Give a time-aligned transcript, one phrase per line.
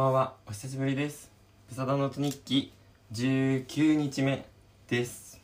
[0.00, 0.34] ばんは。
[0.46, 1.30] お久しぶりです。
[1.68, 2.72] ブサダノート日記
[3.12, 4.46] 19日目
[4.88, 5.38] です。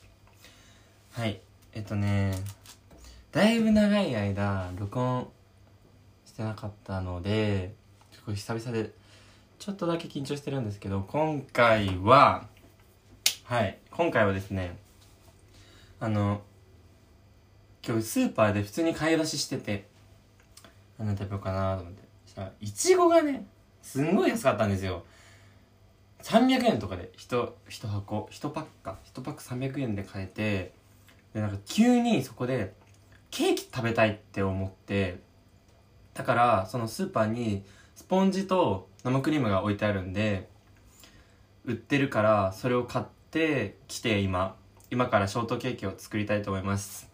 [1.13, 1.41] はい。
[1.75, 2.33] えっとね
[3.33, 5.29] だいぶ長い間録音
[6.25, 7.75] してなかったので
[8.13, 8.93] 結構久々で
[9.59, 12.47] ちょっとだけ緊張してるんですけど今回は
[13.45, 13.77] はい。
[13.91, 14.79] 今回はですね
[16.01, 16.41] あの
[17.87, 19.87] 今日スーパーで普通に買い出ししてて
[20.99, 22.07] 何食べようかなと思って。
[22.27, 23.47] したらいちごがね
[23.87, 25.05] すんごい安かったんですよ。
[26.25, 28.29] 300円とかで 1, 1箱。
[28.33, 28.99] 1パックか。
[29.15, 30.73] 1パック300円で買えて
[31.33, 32.75] でなんか急にそこで
[33.31, 35.21] ケーキ食べたいって思って
[36.15, 37.65] だからそのスーパーに
[37.95, 40.49] スポンジと生クリームが置いてあるんで
[41.65, 44.57] 売ってるからそれを買ってきて今。
[44.91, 47.09] 今からショートケーキを作りたいと思います。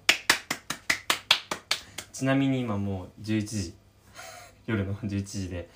[2.12, 3.74] ちなみに今もう11時。
[4.66, 5.68] 夜の11時で。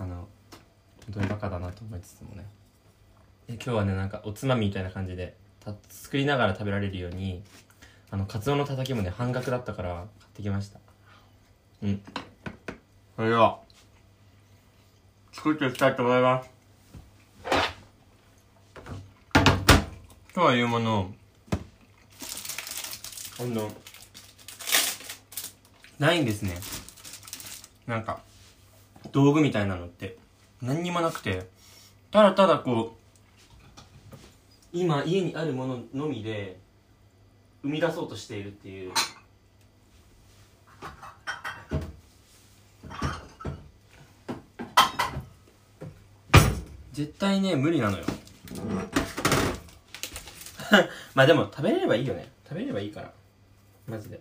[0.00, 0.26] あの
[1.04, 2.46] 本当にバカだなと思いつつもね。
[3.46, 7.42] で今日はねなんかおつまみみたいな感じでた作りながら食べられるように
[8.10, 10.06] あのカツオのたたきもね半額だったから買っ
[10.36, 10.80] てきました。
[11.82, 12.02] うん。
[13.14, 13.60] それでは
[15.32, 16.50] 作っていきたいと思います。
[20.32, 21.12] とはいうもの
[23.38, 23.70] 今度。
[25.98, 26.58] ないんですね。
[27.86, 28.20] なんか
[29.12, 30.16] 道具みたいなのって
[30.62, 31.46] 何にもなくて
[32.10, 33.00] ただただこう
[34.72, 36.58] 今家にあるもののみで
[37.62, 38.92] 生み出そうとしているっていう。
[46.92, 48.04] 絶対ね無理なのよ。
[51.14, 52.30] まあでも食べれればいいよね。
[52.46, 53.12] 食べれればいいから。
[53.86, 54.20] マジで。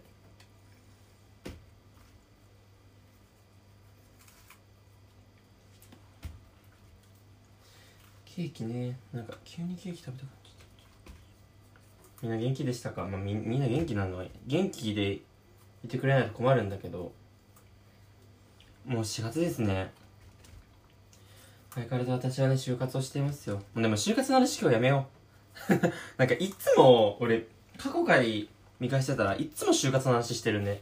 [8.39, 8.97] ケーキね。
[9.11, 11.11] なんか急にケーキ食べたくなっちゃった。
[12.21, 15.19] みんな元気でしたか、まあ、みみんな元気なのは元気で
[15.83, 17.11] いてくれないと困るんだけど。
[18.85, 19.91] もう4月ですね。
[21.75, 23.61] 相変わらず私はね就活をしていますよ。
[23.75, 25.07] でも就活の話今日やめよ
[25.69, 25.73] う。
[26.15, 27.45] なんかいつも俺
[27.77, 28.47] 過去回
[28.79, 30.79] 見返してたらいつも就活の話してるね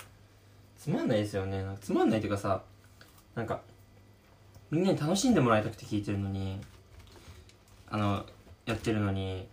[0.78, 1.66] つまんないですよね。
[1.81, 2.62] つまんないっていうかさ
[3.34, 3.62] なんか
[4.69, 6.62] みんなに楽しんでもらいたくて聞いてるのに。
[7.90, 8.25] あの
[8.66, 9.48] やってるのに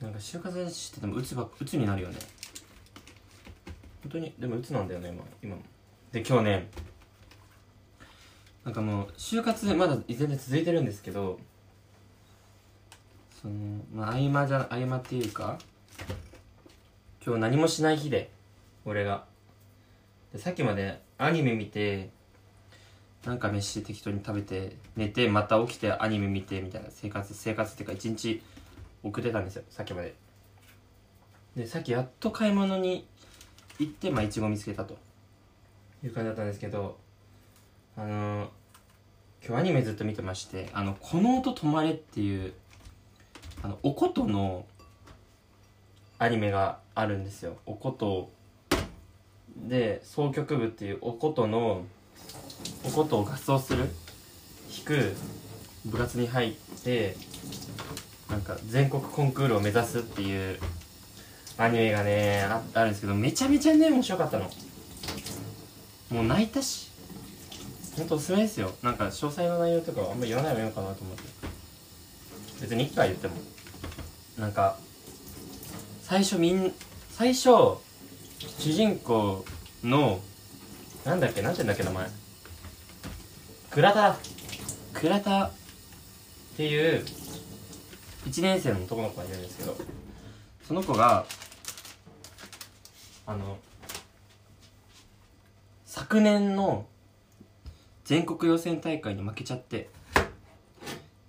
[0.00, 2.16] なんか就活してても鬱ば鬱になるよね。
[4.02, 4.34] 本当に？
[4.38, 5.62] でも鬱なんだよね今今も。
[6.12, 6.70] で今日ね
[8.64, 11.38] なんかもう就活まだ全然続いてるんですけど
[13.40, 13.54] その
[13.94, 15.58] まあ合間じゃ合間っていうか
[17.24, 18.30] 今日何もしない日で
[18.84, 19.24] 俺が。
[20.32, 22.10] でさっきまでアニメ見て
[23.24, 28.42] なんか飯適当に食べて寝てまた起きてアニメ見てみたいな生活生活っていうか一日
[29.02, 29.64] 送ってたんですよ。
[29.70, 30.14] さっきまで
[31.56, 33.06] でさっきやっと買い物に
[33.78, 34.96] 行ってまあいちご見つけたと
[36.04, 36.96] いう感じだったんですけど
[37.96, 38.48] あのー、
[39.46, 42.52] 今日アニメずっと見てまして「あのこの音止まれ」っていう
[43.62, 44.66] あのおことの
[46.18, 47.56] アニメがあるんですよ。
[47.66, 48.30] おこと
[49.56, 51.84] で総曲部っていうおことの
[52.84, 53.88] おことを合奏する。
[54.86, 55.16] 弾く
[55.86, 56.52] 部活に入っ
[56.82, 57.16] て
[58.30, 60.58] なんか全国コンクールを目指すっていう
[61.56, 64.50] アニメがねああるんですけどめちゃめちゃね面白かったの。
[66.10, 66.88] もう泣いたし。
[67.96, 68.72] ほんとおすすめですよ。
[68.82, 71.22] なんか詳細の内容とかあんま言わない方がいいのかなと思って。
[72.60, 73.34] 別にいいか言っても。
[74.38, 74.78] なんか
[76.02, 76.72] 最初みん
[77.10, 77.48] 最初
[78.58, 79.44] 主人公
[79.82, 80.20] の
[81.08, 81.40] なんだっけ？
[81.40, 82.06] なんて言うんだっけ名前？
[83.70, 84.16] 倉田。
[84.92, 85.46] 倉田。
[85.46, 85.50] っ
[86.58, 87.02] ていう
[88.26, 89.74] 1年生の男の子がいるんですけど
[90.66, 91.24] その子が
[93.26, 93.56] あの
[95.86, 96.84] 昨年の
[98.04, 99.88] 全国予選大会に負けちゃって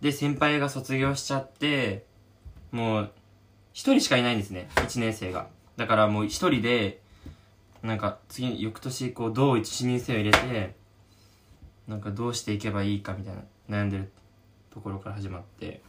[0.02, 2.04] で先輩が卒業しちゃって
[2.74, 3.12] もう
[3.72, 5.48] 一人しかいないんですね1年生が。
[5.78, 7.00] だからもう一人で
[7.84, 10.76] なんか次翌年こうどう1年生を入れて
[11.88, 13.36] なんかどうしていけばいいかみたい
[13.68, 14.12] な悩んでる
[14.72, 15.82] ところから始まって。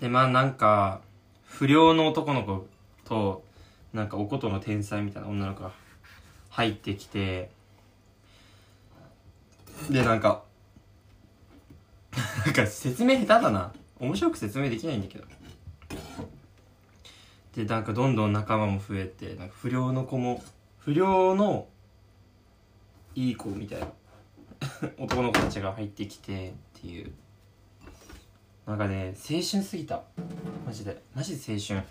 [0.00, 1.00] でまあなんか
[1.44, 2.66] 不良の男の子
[3.04, 3.44] と
[3.92, 5.70] なんかおことの天才みたいな女の子が
[6.50, 7.50] 入ってきて
[9.90, 10.42] でなんか
[12.44, 13.72] なんか説明下手だな。
[13.98, 15.24] 面白く説明できないんだけど。
[17.54, 20.42] でなんかどんどん仲間も増えてなんか不良の子も
[20.78, 21.68] 不良の
[23.14, 23.88] いい子みたいな
[24.98, 27.12] 男の子たちが入ってきてっていう。
[28.66, 30.02] なんかね青春すぎた。
[30.64, 31.02] マジで。
[31.14, 31.82] マジで青春。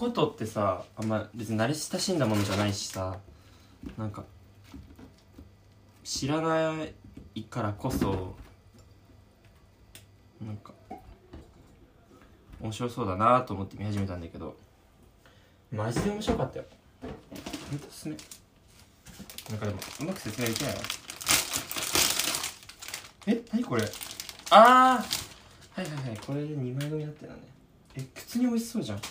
[0.00, 3.18] ことってさあんま別に慣れ親しんだものじゃないしさ
[3.98, 4.24] なんか
[6.02, 6.74] 知らな
[7.34, 8.34] いからこそ
[10.40, 10.72] なんか
[12.60, 14.56] 面白そうだなと思って見始めたんだけど。
[15.72, 16.64] マジで面白かったよ。
[17.00, 18.16] ほんとおすすめ
[19.50, 20.80] なんかでもうまく説明できないわ
[23.26, 23.84] え何これ？
[24.50, 25.04] あ
[25.70, 26.18] あはいはいはい。
[26.26, 27.42] これで2枚組になってるのね。
[27.96, 28.98] え普通に美味しそうじゃん。
[29.00, 29.10] とい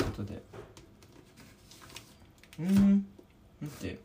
[0.00, 0.42] うことで。
[2.60, 3.06] うん。
[3.60, 3.98] 待って。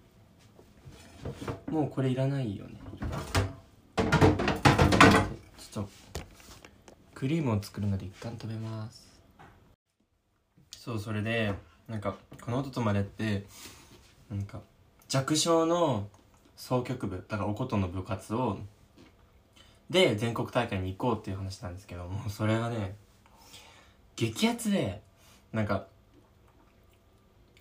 [1.71, 2.75] もうこれいらないよね。
[3.97, 5.89] ちょっと
[7.19, 9.09] クリームを作るので一旦止めます。
[10.71, 11.53] そうそれで
[11.89, 13.43] なんかこの音とまでって
[14.31, 14.61] なんか
[15.09, 16.07] 弱小の
[16.55, 18.59] 総局部だからおことの部活を
[19.89, 22.95] で全国大会に行こうっていう話なんですけどもうそれがね
[24.15, 25.01] 激アツで
[25.51, 25.87] なんか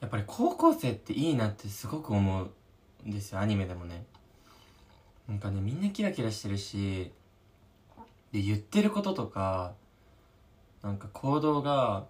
[0.00, 4.04] やっぱり高校生っていいなってすごく思うんですよアニメでもね。
[5.28, 7.10] なんかねみんなキラキラしてるし
[8.32, 9.74] で言ってることとか
[10.82, 12.06] なんか行動が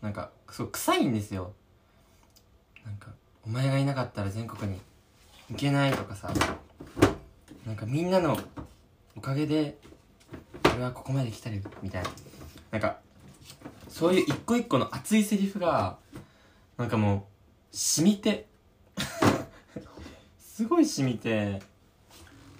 [0.00, 1.52] なんかすごい臭いんですよ。
[2.84, 3.10] なんか
[3.44, 4.80] 「お前がいなかったら全国に
[5.50, 6.32] 行けない」とかさ。
[7.66, 8.36] なんかみんなの
[9.16, 9.78] おかげで
[10.74, 12.10] 俺はここまで来たるみたいな。
[12.72, 12.98] なんか
[13.88, 15.98] そういう一個一個の熱いセリフが
[16.76, 17.28] なんかも
[17.72, 18.48] う染みて。
[20.40, 21.62] すごい染みて。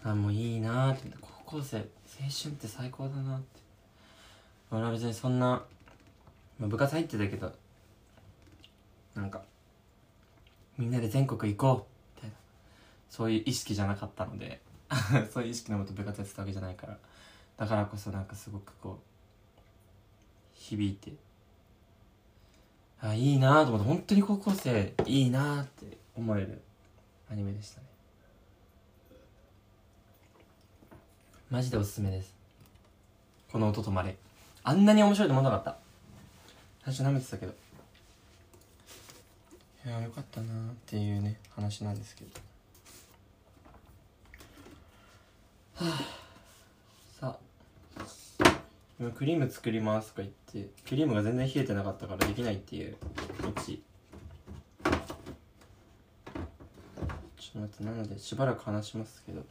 [0.04, 1.10] あもういいなーって。
[1.20, 1.88] 高校生
[2.28, 3.60] 春って最高だなって。
[4.72, 5.62] 俺は別にそんな、
[6.58, 7.52] ま、部活入ってたけど
[9.14, 9.42] なんか
[10.78, 12.36] みんなで全国行こうみたいな
[13.08, 14.60] そういう意識じゃなかったので
[15.32, 16.96] そういう意識のもと部活やってたわけじゃないから
[17.56, 19.10] だからこそなんかすごくこう
[20.54, 21.12] 響いて
[23.00, 26.62] あいいなと思って本当に高校生いいなって思える
[27.30, 27.89] アニメでしたね。
[31.50, 32.32] マジでおすすめです。
[33.50, 34.14] この音止まれ。
[34.62, 35.76] あんなに面白いと思わなかった。
[36.84, 37.52] 最初舐めてたけど。
[39.84, 42.30] いやよかったなっていうね話なんですけど。
[45.74, 46.04] はあ
[47.20, 47.36] さ
[48.44, 48.60] あ。
[49.00, 52.96] 今クリーム作りますとか言ってクリームが全然冷えてなかったからできないっていう。
[53.42, 53.82] オチ
[54.84, 54.90] ちょ
[57.48, 59.42] っと待ってなのでしばらく話しますけど。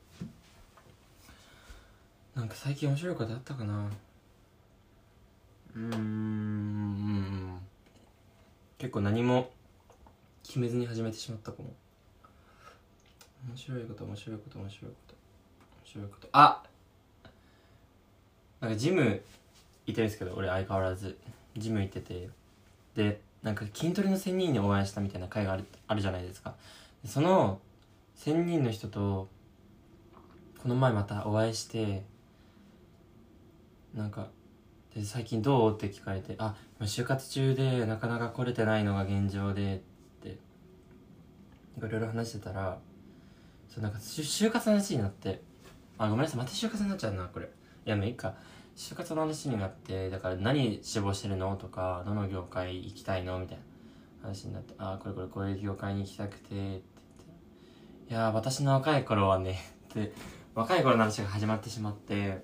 [2.39, 3.89] なんか最近面白いことあったかな？
[5.75, 7.59] うーん。
[8.77, 9.51] 結構何も
[10.41, 11.74] 決めずに始めてしまったかも。
[13.50, 15.15] 面白いこと面白いこと面白いこと。
[15.83, 16.30] 面白いこと。
[16.31, 16.63] あ
[18.62, 19.21] なんかジム行っ
[19.88, 21.18] てるんですけど俺相変わらず。
[21.57, 22.30] ジム行ってて。
[22.95, 26.56] でなんか筋トレの仙人にお会いしたみたいな会があるあるじゃないですか。
[27.06, 27.59] その
[28.15, 29.27] 仙人の人と
[30.63, 32.03] この前またお会いして
[33.93, 34.27] なんか
[34.96, 35.75] で最近どう？
[35.75, 39.79] って聞かれてあ今就活中でなかなか来れてないのが現状でっ
[40.24, 40.38] て。
[41.77, 42.77] いろいろ話してたら
[43.69, 45.41] そうなんか就就活の話になって
[45.98, 47.50] あごめんなさいまた就活になっちゃうなこれ。
[47.86, 48.36] いやもういいか。
[48.75, 51.55] 就活の話になってだから何志望してるの？
[51.55, 53.39] とかどの業界行きたいの？
[53.39, 53.63] みたいな
[54.29, 56.84] 話になってあこれこれこういう業界に行きたくてって言って。
[58.10, 59.60] いや私の若い頃はね
[59.91, 60.13] って
[60.55, 62.41] 若い頃の話が始まってしまって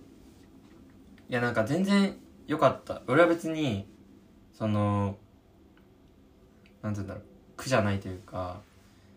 [1.30, 2.16] いやなんか全然
[2.48, 3.02] 良かった。
[3.08, 3.88] 俺は別に
[4.54, 5.18] その
[6.82, 7.24] なんて言うんだろう。
[7.58, 8.60] 苦じゃないというか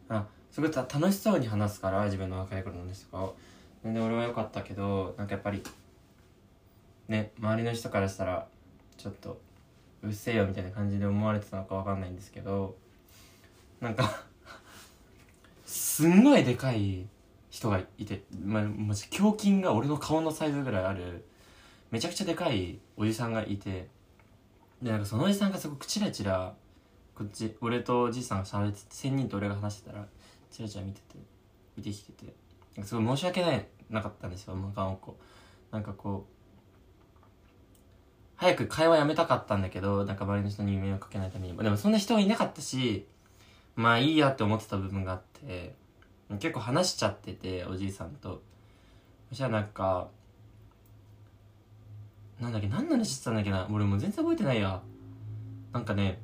[0.08, 3.36] あすごいた楽しそうに話すから自分の若い頃の話とかを。
[3.84, 5.62] 全然俺は良かったけどなんかやっぱり
[7.06, 8.46] ね周りの人からしたら
[8.96, 9.40] ちょっと
[10.02, 12.76] うっせえよみたいな感じで思われてたのかわかんないんですけど
[13.80, 14.22] なんか
[15.64, 17.06] すんごいでかい
[17.50, 21.24] 人がいて、まあ、もし胸筋が俺の顔のサイズぐらいある
[21.90, 23.88] めちゃくちゃでかいおじさんがいて
[24.82, 26.54] でなんかそのおじさんがすごくチラチラ
[27.14, 30.06] こっち俺とおじいさんが喋ってて仙人と俺が話してたら
[30.50, 31.18] チラチラ見てて
[31.76, 32.26] 見てきてて
[32.76, 34.96] なんかすごい申し訳ないなかったんですよ向かう。
[35.72, 36.38] なんかこう
[38.36, 43.06] 早く会話やめたかったんだけどなんか周りの人に迷惑かけないためにでもそんな人はいなかったし
[43.74, 45.74] まあいいやって思ってた部分があって
[46.38, 48.42] 結構話しちゃってておじいさんと。
[49.30, 50.08] そしたらなんか
[52.40, 53.66] なんだっけ何の話してたんだっけな？
[53.70, 54.80] 俺もう全然覚えてないや。
[55.72, 56.20] なんかね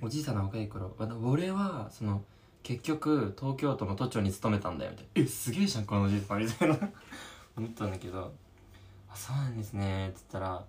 [0.00, 2.22] おじいさんの若い頃あの俺はその
[2.62, 5.22] 結局東京都の都庁に勤めたんだよみたいな。
[5.22, 6.78] えすげえじゃんこのおじいさんみたいな。
[7.56, 8.32] 思ったんだけど
[9.08, 10.64] 「あそうなんですね」っつったら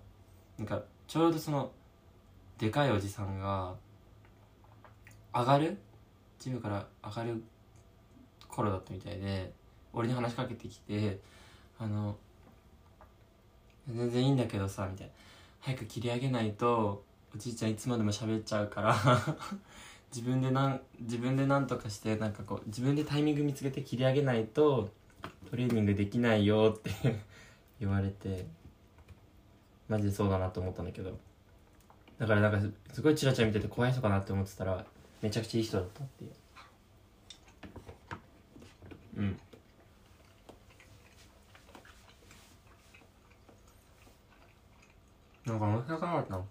[0.58, 1.72] なんかちょうどその
[2.58, 3.74] でかいおじさんが
[5.34, 5.78] 上がる？
[6.38, 7.42] ジムから上がる
[8.48, 9.52] 頃だったみたいで
[9.92, 11.18] 俺に話しかけてきて
[11.78, 12.16] 「あの
[13.88, 15.12] 全然いいんだけどさ」みたいな
[15.60, 18.96] 「早く切り上げないとおじいちゃんいつまでも喋っちゃうから。
[20.14, 24.88] 自分でなん自分で何とかしてなんかこう自分でタイミング見つけて切り上げないと
[25.50, 26.90] トレーニングできないよ」って
[27.80, 28.46] 言われて。
[29.88, 31.16] マジでそうだなと思ったんだけど。
[32.18, 32.58] だからなんか
[32.92, 34.84] すごいチラチラ見てて怖い人かなって思ってたら
[35.20, 36.30] めちゃくちゃいい人だったっていう。
[39.18, 39.40] うん。
[45.46, 46.36] なんか面白くなかった。
[46.36, 46.42] っ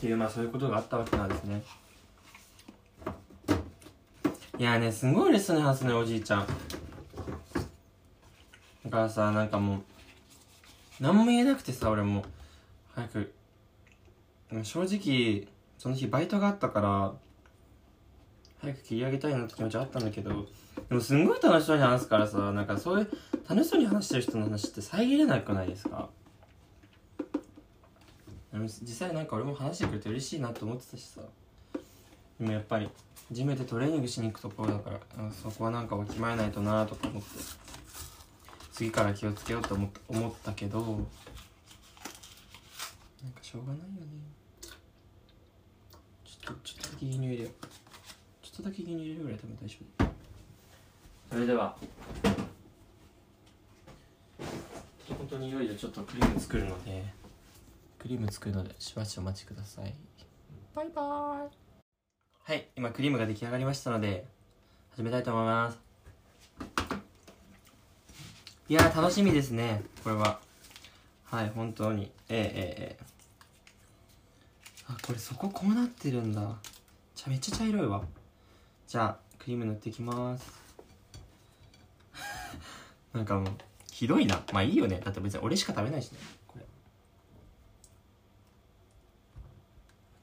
[0.00, 1.62] ていうまあそういうことがあったわけなんですね。
[4.58, 6.46] いやねすごい嬉しそうに話すねおじいちゃん。
[8.84, 9.82] だからさなんかもう
[11.00, 12.24] 何も言えなくてさ俺も
[12.94, 13.32] 早く。
[14.62, 17.12] 正直その日バイトがあったから
[18.60, 20.46] 早く切り上げたいなって気持ちあったんだけど
[20.88, 23.10] でもすんごい楽しそうに話すからさなんかそういう
[23.52, 26.08] 楽しそうに話してる人の話って遮れなくないですか？
[28.54, 31.20] 実際なんか俺も話してくれて嬉しいなと思ってたしさ。
[32.40, 32.88] でもやっぱり
[33.30, 34.98] ジムでトレーニングしに行くところだから
[35.30, 37.28] そこはなんかわきまえないとなとか思って
[38.72, 41.02] 次から気をつけようと思った思ったけどなんか
[43.42, 43.98] しょうがないよね。
[46.24, 47.52] ちょっとちょっとだけ牛乳入れよう。
[48.42, 50.12] ちょっとだけ牛乳入れるぐらい多分大丈夫。
[51.30, 51.76] それでは
[55.08, 57.02] 本当にいよいよちょっとクリーム作るので。
[57.98, 59.94] クリーム作るのでしばしお待ちください。
[60.74, 61.50] バイバーイ。
[62.44, 64.26] はい今クリームが出来上がりましたので
[64.90, 65.78] 始めたいと思います。
[68.68, 70.38] いやー楽しみですねこれは。
[71.24, 72.10] はい本当に。
[72.28, 73.04] ええええええ。
[74.88, 76.42] あこれそここうなってるんだ。
[77.14, 78.02] じゃめっちゃ茶色いわ。
[78.86, 80.52] じゃあクリーム塗っていきます。
[83.14, 83.71] なんかもう
[84.02, 84.42] ひどいな。
[84.52, 84.98] まあいいよね。
[84.98, 86.18] だって別に俺しか食べないしね。
[86.48, 86.64] これ。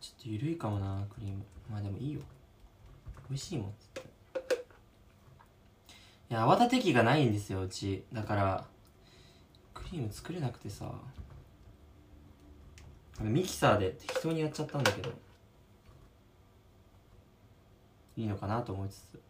[0.01, 1.41] ちょっと緩いかもなクリーム。
[1.71, 2.19] まあでもいいよ。
[3.29, 3.69] 美味しいもん。
[3.69, 3.71] い
[6.27, 8.03] や泡立て器がないんですようち。
[8.11, 8.65] だから
[9.73, 10.91] クリーム作れなくてさ。
[13.21, 15.09] ミキサーで適当にやっちゃったんだけど。
[18.17, 19.21] いいのかなと思いつつ。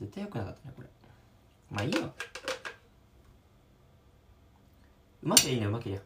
[0.00, 0.88] 絶対良くなかったねこれ。
[1.70, 2.12] まあいいよ。
[5.24, 6.02] うまきゃいいねうまきゃちょっ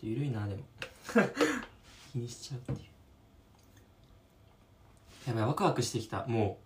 [0.00, 0.62] と緩いなでも。
[2.12, 2.88] 気にしちゃうっていう。
[5.28, 6.26] やばいワクワクしてきた。
[6.26, 6.58] も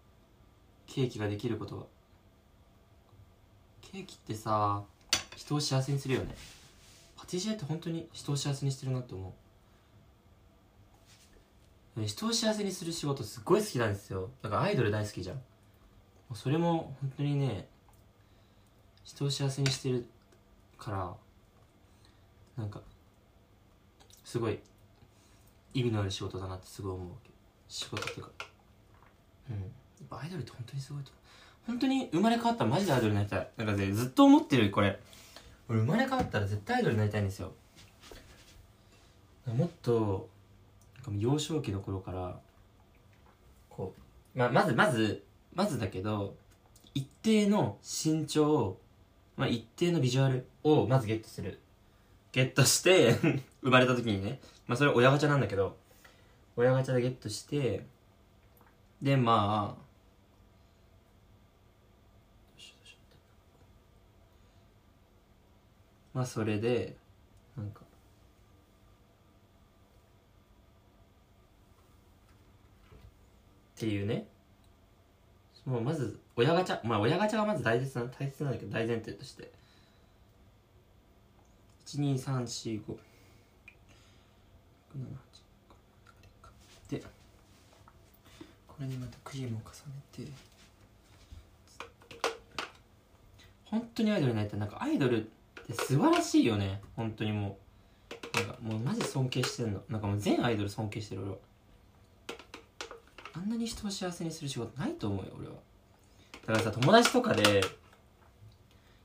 [0.89, 1.87] うケーキができることが
[3.81, 4.85] ケーキってさ
[5.35, 6.37] 人を幸せにするよね。
[7.17, 9.35] パティシエって本当に人を幸せにしてるなって思
[11.97, 12.07] う。
[12.07, 14.31] 人を幸せにする仕事すっごい好きなんですよ。
[14.41, 15.43] だからアイドル大好きじゃん。
[16.33, 17.69] それも本当にね
[19.05, 20.07] 人を幸せにしてる
[20.79, 21.15] から
[22.57, 22.81] なんか
[24.25, 24.59] すごい
[25.75, 27.31] 意味のある仕事だなってすごい思うわけ。
[27.69, 28.31] 仕事っていうか。
[29.51, 29.57] うん。
[29.57, 29.69] やっ
[30.11, 31.11] ぱアイドルって本当にすごいと
[31.67, 33.49] 本当に生まれ変わったらマジでアイドルになりたい。
[33.57, 34.99] なんかねずっと思ってるこれ。
[35.69, 37.53] 俺生まれ変わったら絶対アイドルになりたいんですよ。
[39.47, 40.29] もっと
[40.97, 42.39] なんかもう幼少期の頃から
[43.71, 43.95] こ
[44.35, 46.37] う、まあ、まずまずまずだけど
[46.95, 48.77] 一定の身長
[49.37, 51.59] まあ、一定のビジュアルをまずゲットする。
[52.33, 53.15] ゲットして
[53.63, 54.41] 生まれた時にね。
[54.67, 55.77] まあそれ親ガチャなんだけど
[56.57, 57.85] 親ガチャでゲットして
[59.03, 59.83] でまあ
[66.15, 66.97] まあそれで
[67.57, 67.85] なんかっ
[73.79, 74.32] ていうね。
[75.65, 79.51] もうまず親ガチャまあ親ガチャがまず大切な大切なんだけど大前提として。
[81.87, 82.81] 12345
[86.89, 87.03] で
[88.67, 90.33] これにまたクリームを重ねて
[93.65, 95.29] 本当にアイドルになりたいなんかアイドルっ
[95.67, 97.59] て素晴らしいよね本当にも
[98.35, 101.37] うなんかもうマジ尊敬してんのなんかもう全アイドル尊敬してる俺は
[103.35, 105.55] あんなに人を幸せにする仕事ないと思うよ俺は。
[106.47, 107.63] だからさ友達とかで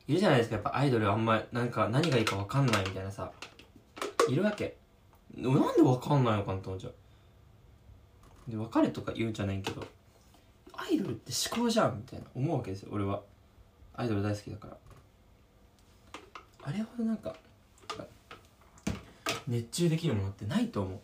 [0.08, 0.56] いるじゃないですか。
[0.56, 3.32] やっぱアイドルあんまなんか何がいいか分かんないみたいなさ。
[4.30, 4.78] いるわけ。
[5.36, 8.52] なんで分かんないのかなと思っちゃう。
[8.52, 9.84] で別れとか言うんじゃないけど
[10.74, 13.22] アイドルって思考じゃんみたいな思うわけですよ俺は。
[13.96, 14.78] アイドル大好きだから。
[16.64, 17.36] あれほどなんか
[19.48, 21.00] 熱中できるものってないと思う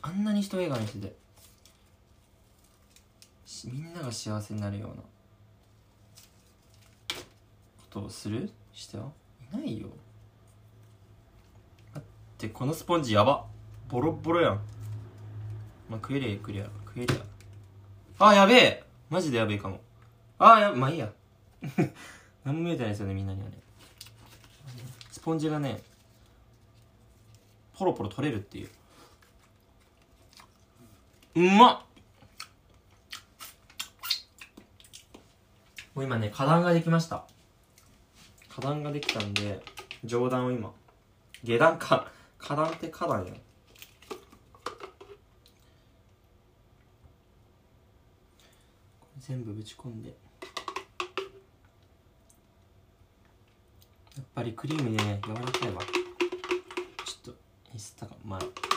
[0.11, 1.15] んなに人を笑顔にしてて。
[3.65, 4.95] みんなが幸せになるような。
[4.97, 5.01] こ
[7.89, 9.11] とをするしては
[9.53, 9.87] いないよ。
[11.93, 12.01] 待っ
[12.37, 13.45] てこのスポンジやば。
[13.89, 14.53] ボロボロやん。
[15.89, 18.25] まあ食えりゃ食えりゃ食えりゃ。
[18.27, 18.83] あやべえ！
[19.09, 19.79] マジでやべえかも。
[20.39, 21.11] あやまあいいや。
[22.43, 23.59] 何も見えてないですよねみんなにはね。
[25.11, 25.83] スポンジがね
[27.77, 28.69] ポロポロ取れるっていう。
[31.35, 31.81] うまっ。
[35.93, 37.25] もう今ね花壇ができました。
[38.49, 39.63] 花壇ができたんで
[40.03, 40.73] 上段を今
[41.43, 42.11] 下段か。
[42.37, 43.33] 花壇って花壇や
[49.19, 50.09] 全部ぶち込んで。
[50.09, 50.15] や
[54.21, 55.81] っぱりクリームね柔らかいわ。
[57.05, 57.39] ちょっと
[57.73, 58.70] ミスったかまあ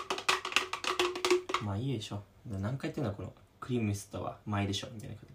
[1.64, 2.22] まあいいでしょ。
[2.46, 4.88] 何回言ってんのこのクリームミスったわ前でしょ。
[4.92, 5.34] みたいな感じ。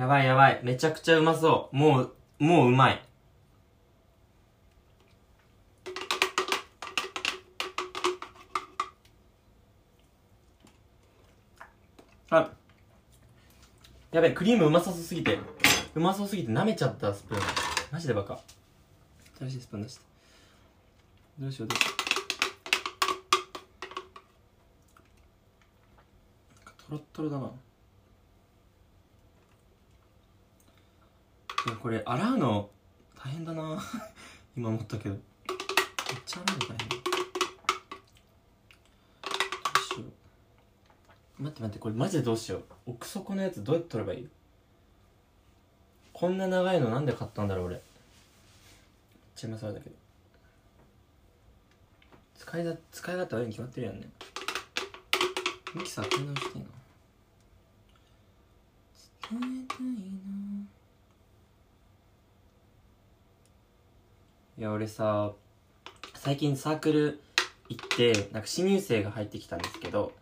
[0.00, 0.60] やばいやばい。
[0.64, 1.76] めちゃくちゃうまそう。
[1.76, 3.02] もうもううまい。
[12.30, 12.50] あ
[14.10, 15.38] やべえクリームうまさそうすぎて。
[15.94, 17.42] うまそうすぎて舐めちゃったスプーン。
[17.92, 18.40] マジでバカ。
[19.44, 20.00] 新しいスプーン出し。
[21.38, 21.94] どうしようどうしよう。
[26.86, 27.46] トロットロだな
[31.66, 32.70] いやこれ洗うの
[33.22, 33.82] 大変だな。
[34.56, 35.14] 今思ったけど。
[35.14, 35.22] めっ
[36.24, 36.88] ちゃ洗うの大変。
[36.88, 36.96] ど
[39.74, 40.04] うしよ
[41.38, 41.42] う。
[41.42, 42.64] 待って待ってこれマジでどうしよう。
[42.86, 44.28] 奥底のやつどうやって取ればいい？
[46.14, 47.82] こんな長いのなんで買ったんだろう俺。
[49.34, 49.96] ちゃ今更だけど。
[52.36, 54.08] 使いだ使い勝手悪いに決まってるやんね。
[55.74, 56.70] ミキサー買い直していいな
[59.30, 59.94] 伝えたいな
[64.56, 65.32] いや俺さ
[66.14, 67.20] 最近サークル
[67.68, 70.12] 行ってなんか新入生が入ってきたんですけど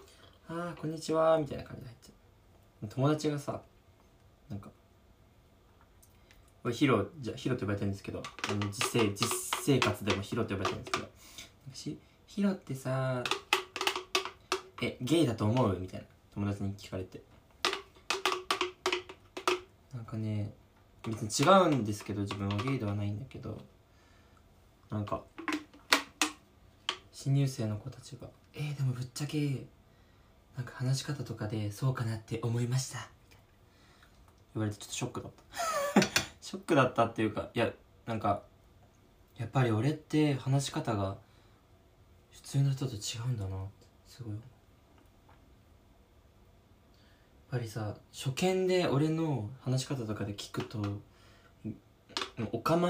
[0.46, 3.62] 「ああこんにちは」みたいな感じで入って友達がさ
[4.50, 4.70] なんか
[6.64, 9.28] 俺ヒロじゃヒロと呼ばれてるんですけどあの実生実
[9.62, 11.08] 生活でもヒロと呼ばれてるんですけど
[11.74, 13.22] しヒロってさ
[14.82, 15.78] えゲイだと思う？
[15.78, 17.22] みたいな友達に聞かれて。
[19.94, 20.52] なんかね
[21.02, 23.58] 別に違うんですけど自分はゲイではないんだけど
[24.90, 25.22] なんか
[27.10, 29.64] 新入生の子たちが「えー、でもぶっちゃけ
[30.56, 33.08] なんか話し方とかでそうかなって思いました」
[34.54, 35.77] 言われてちょっとショックだった。
[36.48, 37.70] ショックだったっていうかいや
[38.06, 38.40] なんか
[39.36, 41.18] やっぱり俺って話し方が
[42.30, 44.40] 普通の人と違うんだなってすごいやっ
[47.50, 50.80] ぱりさ初見で俺の話し方とかで聞くと
[52.50, 52.88] おかま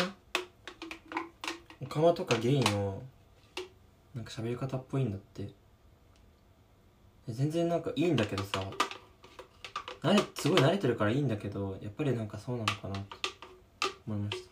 [1.83, 3.03] オカマとかゲイの
[4.15, 5.51] なんか喋り方っぽいんだって。
[7.29, 8.63] 全然なんかいいんだけどさ
[10.01, 13.28] 慣れすごい慣れてるからいいんだけどやっぱりなんかそうなのかなと
[14.09, 14.45] 思いました。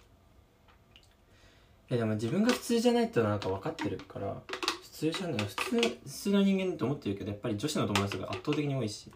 [1.88, 4.37] いやでも自分が普通じゃないってなんか分かってるから
[4.83, 5.38] 普通じゃない。
[5.38, 9.11] 普通普通の人間だと思ってるけどやっぱり女子の友達が圧倒的に多いし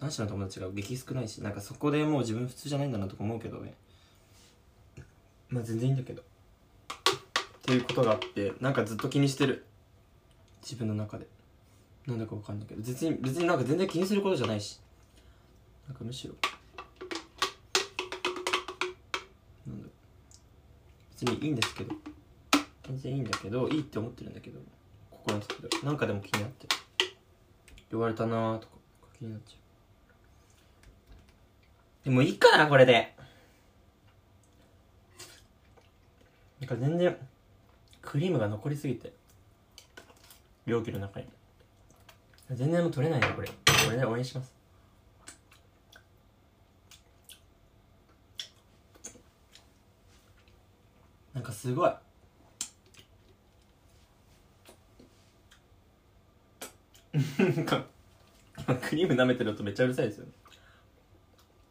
[0.00, 3.74] 男子の友達が激少ないしなんかそこでもう自分普通じゃないんだなとか思うけどね。
[5.48, 6.22] まあ全然いいんだけど。
[6.22, 6.24] っ
[7.62, 9.64] ていうことがあってなんかずっと気にしてる。
[10.62, 11.26] 自分の中で。
[12.06, 12.82] なんだかわかんないけど。
[12.82, 14.80] 別に別になんか全然気にすることじゃないし。
[15.86, 16.34] なんかむしろ
[21.18, 21.94] 別にいいんですけど。
[22.86, 24.60] 全然いいんだけどいいって思ってるんだけど
[25.10, 26.68] 心の底でなんかでも気になって
[27.90, 28.74] 言われたなーとか
[29.18, 29.58] 気になっちゃう。
[32.04, 33.12] でもいいかなこれで。
[36.60, 37.16] なんか全然
[38.02, 39.12] クリームが残りすぎて
[40.64, 41.26] 容器の中に。
[42.52, 43.48] 全然もう取れないねこれ。
[43.48, 43.54] こ
[43.90, 44.54] れで終わりにします。
[51.36, 51.90] なんかすごい。
[58.88, 60.32] クリーム舐めてる音めっちゃうるさいですよね。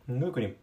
[0.06, 0.56] すごいクリーム。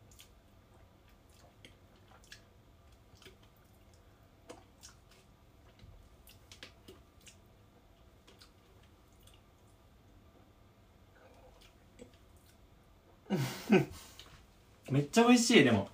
[14.93, 15.89] めっちゃ美味しいでも。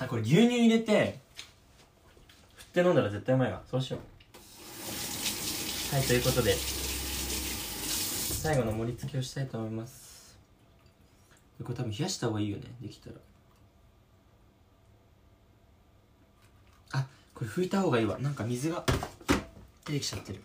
[0.00, 1.23] あこれ牛乳入れて振
[2.74, 3.62] って飲んだら絶対うまいわ。
[3.70, 4.00] そうしよう。
[5.94, 10.36] はいということで最後の盛り付けをしたいと思います。
[11.62, 13.16] これ多分冷やした方がいいよねできたら。
[16.94, 18.18] あこれ拭いた方がいいわ。
[18.18, 18.84] なんか水が
[19.84, 20.40] 出てきちゃってる。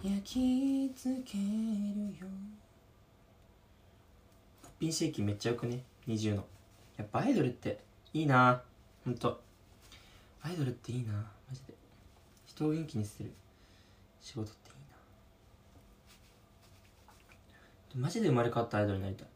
[0.00, 1.42] 焼き付ける
[2.20, 2.28] よ。
[4.62, 6.44] ポッピンシェイキめっちゃよくね？20の。
[6.96, 7.80] やっぱアイドルって
[8.14, 8.62] いいな。
[9.04, 9.40] ほんと。
[10.40, 11.14] アイドルっていいな。
[11.14, 11.74] マジで。
[12.46, 13.32] 人を元気にする。
[14.20, 14.72] 仕事ってい
[17.96, 18.06] いな。
[18.06, 19.26] マジで生まれ変わったアイドルになりたい。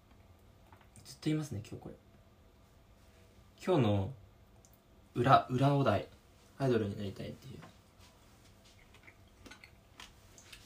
[1.05, 1.95] ずっと言いますね今日これ。
[3.67, 4.13] 今日の
[5.17, 6.07] 裏裏お題。
[6.59, 7.72] アイドルになりたいっていう。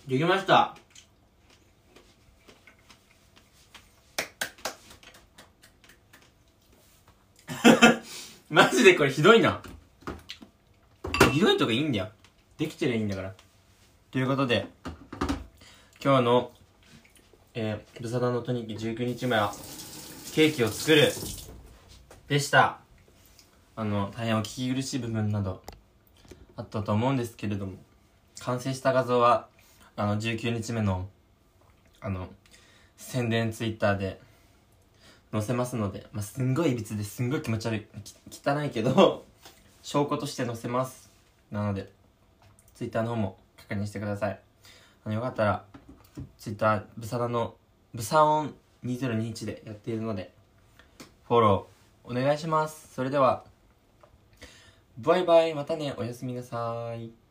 [0.06, 0.76] できました。
[8.48, 9.62] マジでこれひどいな。
[11.32, 12.10] ひどいとかいいんだよ。
[12.58, 13.34] できてりゃいいんだから。
[14.10, 14.68] ということで
[16.02, 16.52] 今日の
[17.58, 19.50] えー、ブサダのトニキ19日目は
[20.34, 21.10] ケーキを作る
[22.28, 22.80] でした。
[23.74, 25.62] あの大変お聞き苦しい部分など
[26.56, 27.72] あったと思うんですけれども
[28.40, 29.48] 完成した画像は
[29.96, 31.08] あの19日目の
[32.00, 32.28] あの
[32.98, 34.20] 宣伝ツイッターで
[35.32, 37.86] 載せますので、まあ、すんごいいびつですんごい気持ち悪い
[38.30, 39.24] 汚いけど
[39.82, 41.10] 証拠として載せます。
[41.50, 41.90] なので
[42.74, 44.40] ツイッターの方も確認してください。
[45.04, 45.64] あのよかったら
[46.36, 47.56] ツイッターブサダの
[47.94, 48.54] ブサオン
[48.84, 50.32] 2021でやっているので
[51.26, 52.94] フォローお願いします。
[52.94, 53.44] それでは
[54.98, 55.54] バイバイ。
[55.54, 55.94] またね。
[55.96, 57.25] おやすみなさい。